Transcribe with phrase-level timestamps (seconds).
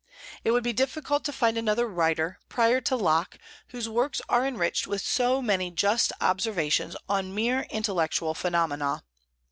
[0.43, 4.87] It would be difficult to find another writer, prior to Locke, whose works are enriched
[4.87, 9.03] with so many just observations on mere intellectual phenomena.